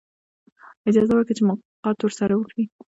[0.89, 2.63] اجازه ورکړي چې ملاقات ورسره وکړي.